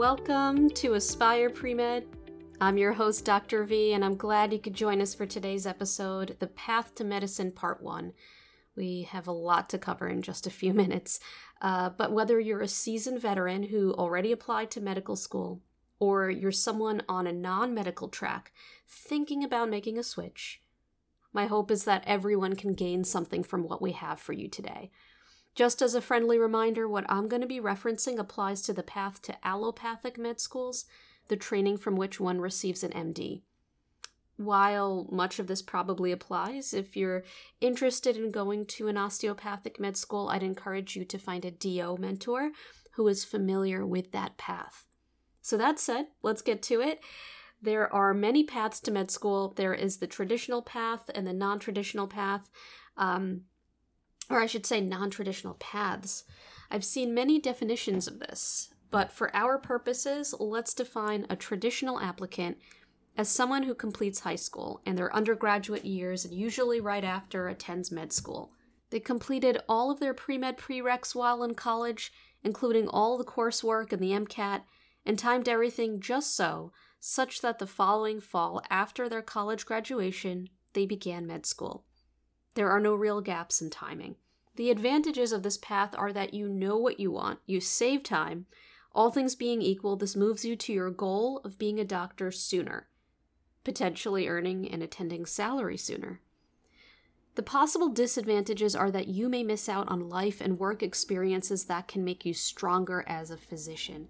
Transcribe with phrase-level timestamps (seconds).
[0.00, 2.04] Welcome to Aspire Premed.
[2.58, 3.64] I'm your host, Dr.
[3.64, 7.52] V, and I'm glad you could join us for today's episode, The Path to Medicine
[7.52, 8.14] Part 1.
[8.76, 11.20] We have a lot to cover in just a few minutes,
[11.60, 15.60] uh, but whether you're a seasoned veteran who already applied to medical school,
[15.98, 18.52] or you're someone on a non medical track
[18.88, 20.62] thinking about making a switch,
[21.34, 24.90] my hope is that everyone can gain something from what we have for you today.
[25.54, 29.20] Just as a friendly reminder, what I'm going to be referencing applies to the path
[29.22, 30.84] to allopathic med schools,
[31.28, 33.42] the training from which one receives an MD.
[34.36, 37.24] While much of this probably applies, if you're
[37.60, 41.98] interested in going to an osteopathic med school, I'd encourage you to find a DO
[41.98, 42.52] mentor
[42.92, 44.86] who is familiar with that path.
[45.42, 47.00] So, that said, let's get to it.
[47.62, 49.52] There are many paths to med school.
[49.56, 52.48] There is the traditional path and the non traditional path,
[52.96, 53.42] um,
[54.30, 56.24] or I should say, non traditional paths.
[56.70, 62.58] I've seen many definitions of this, but for our purposes, let's define a traditional applicant
[63.16, 67.90] as someone who completes high school and their undergraduate years, and usually right after attends
[67.90, 68.52] med school.
[68.90, 73.92] They completed all of their pre med prereqs while in college, including all the coursework
[73.92, 74.62] and the MCAT,
[75.04, 80.86] and timed everything just so such that the following fall, after their college graduation, they
[80.86, 81.84] began med school.
[82.54, 84.16] There are no real gaps in timing.
[84.56, 88.46] The advantages of this path are that you know what you want, you save time.
[88.92, 92.88] All things being equal, this moves you to your goal of being a doctor sooner,
[93.62, 96.20] potentially earning an attending salary sooner.
[97.36, 101.86] The possible disadvantages are that you may miss out on life and work experiences that
[101.86, 104.08] can make you stronger as a physician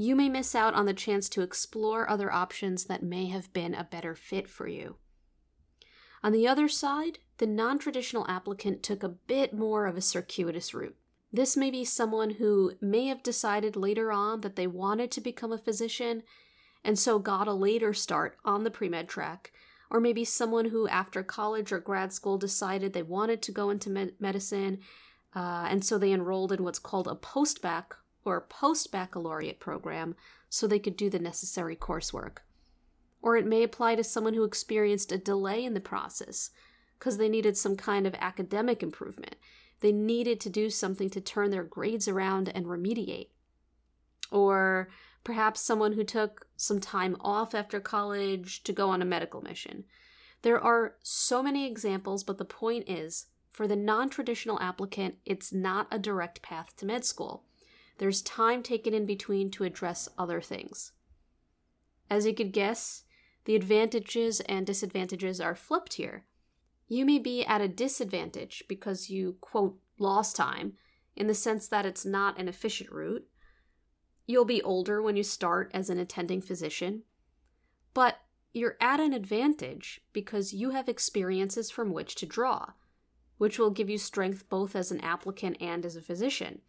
[0.00, 3.74] you may miss out on the chance to explore other options that may have been
[3.74, 4.96] a better fit for you.
[6.22, 10.74] On the other side, the non traditional applicant took a bit more of a circuitous
[10.74, 10.96] route.
[11.32, 15.52] This may be someone who may have decided later on that they wanted to become
[15.52, 16.22] a physician
[16.84, 19.52] and so got a later start on the pre med track,
[19.90, 23.90] or maybe someone who, after college or grad school, decided they wanted to go into
[23.90, 24.80] med- medicine
[25.34, 27.94] uh, and so they enrolled in what's called a post-bac
[28.24, 30.16] or post baccalaureate program
[30.48, 32.38] so they could do the necessary coursework.
[33.22, 36.50] Or it may apply to someone who experienced a delay in the process
[36.98, 39.36] because they needed some kind of academic improvement.
[39.80, 43.28] They needed to do something to turn their grades around and remediate.
[44.30, 44.88] Or
[45.24, 49.84] perhaps someone who took some time off after college to go on a medical mission.
[50.42, 55.52] There are so many examples, but the point is for the non traditional applicant, it's
[55.52, 57.44] not a direct path to med school.
[57.98, 60.92] There's time taken in between to address other things.
[62.08, 63.04] As you could guess,
[63.44, 66.24] the advantages and disadvantages are flipped here.
[66.88, 70.74] You may be at a disadvantage because you, quote, lost time,
[71.16, 73.26] in the sense that it's not an efficient route.
[74.26, 77.02] You'll be older when you start as an attending physician.
[77.94, 78.18] But
[78.52, 82.70] you're at an advantage because you have experiences from which to draw,
[83.38, 86.60] which will give you strength both as an applicant and as a physician.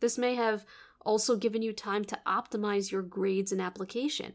[0.00, 0.64] This may have
[1.00, 4.34] also given you time to optimize your grades and application.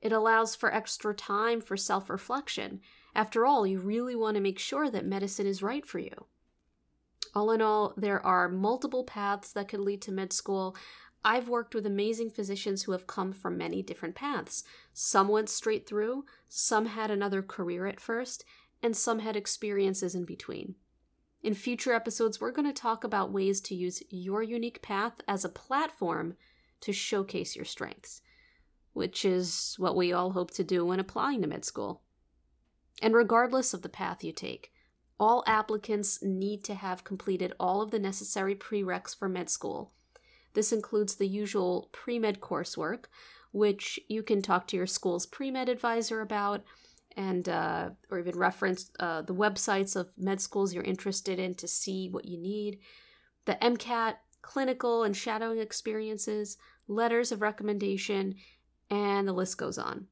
[0.00, 2.80] It allows for extra time for self reflection.
[3.14, 6.26] After all, you really want to make sure that medicine is right for you.
[7.34, 10.76] All in all, there are multiple paths that could lead to med school.
[11.24, 14.64] I've worked with amazing physicians who have come from many different paths.
[14.94, 18.44] Some went straight through, some had another career at first,
[18.82, 20.76] and some had experiences in between.
[21.42, 25.44] In future episodes, we're going to talk about ways to use your unique path as
[25.44, 26.36] a platform
[26.80, 28.22] to showcase your strengths,
[28.92, 32.02] which is what we all hope to do when applying to med school.
[33.02, 34.72] And regardless of the path you take,
[35.18, 39.92] all applicants need to have completed all of the necessary prereqs for med school.
[40.54, 43.04] This includes the usual pre med coursework,
[43.52, 46.62] which you can talk to your school's pre med advisor about
[47.16, 51.66] and uh, or even reference uh, the websites of med schools you're interested in to
[51.66, 52.78] see what you need
[53.46, 56.56] the mcat clinical and shadowing experiences
[56.88, 58.34] letters of recommendation
[58.90, 60.06] and the list goes on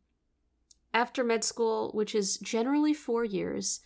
[0.95, 3.81] after med school which is generally four years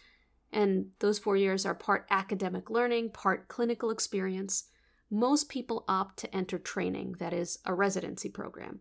[0.53, 4.65] and those four years are part academic learning part clinical experience
[5.11, 8.81] most people opt to enter training that is a residency program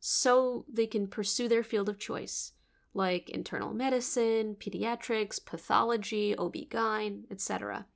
[0.00, 2.52] so they can pursue their field of choice
[2.96, 7.86] like internal medicine, pediatrics, pathology, OB-GYN, etc.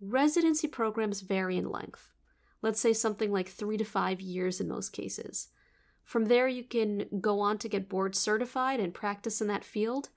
[0.00, 2.12] Residency programs vary in length.
[2.60, 5.48] Let's say something like three to five years in most cases.
[6.04, 10.10] From there, you can go on to get board certified and practice in that field,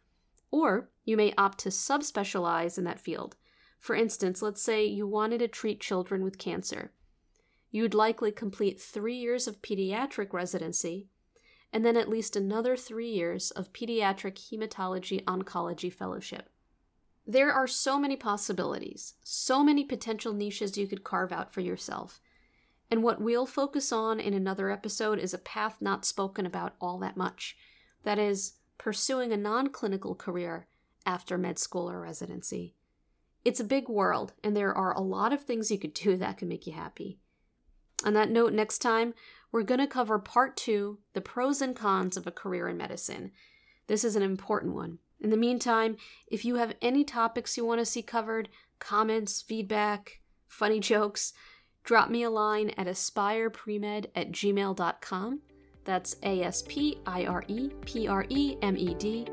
[0.51, 3.37] or you may opt to subspecialize in that field.
[3.79, 6.91] For instance, let's say you wanted to treat children with cancer.
[7.71, 11.07] you'd likely complete three years of pediatric residency,
[11.73, 16.49] and then at least another three years of pediatric hematology oncology fellowship.
[17.25, 22.21] There are so many possibilities, so many potential niches you could carve out for yourself.
[22.89, 26.99] And what we'll focus on in another episode is a path not spoken about all
[26.99, 27.57] that much.
[28.03, 30.67] That is, pursuing a non clinical career
[31.05, 32.75] after med school or residency.
[33.43, 36.37] It's a big world, and there are a lot of things you could do that
[36.37, 37.19] can make you happy.
[38.05, 39.13] On that note, next time,
[39.51, 43.31] we're going to cover part two the pros and cons of a career in medicine.
[43.87, 44.99] This is an important one.
[45.19, 45.97] In the meantime,
[46.27, 48.49] if you have any topics you want to see covered,
[48.79, 51.33] comments, feedback, funny jokes,
[51.87, 55.39] drop me a line at aspirepremed at gmail.com.
[55.85, 59.25] That's A S P I R E P R E M E D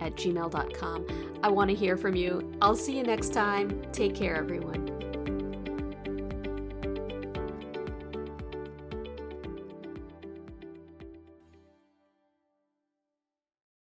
[0.00, 1.06] at gmail.com.
[1.42, 2.52] I want to hear from you.
[2.62, 3.82] I'll see you next time.
[3.92, 4.89] Take care, everyone.